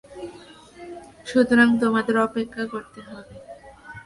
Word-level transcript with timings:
সুতরাং 1.25 1.67
তোমাদের 1.79 2.15
অপেক্ষা 2.17 2.63
করতে 2.65 2.99
হবে। 3.01 3.35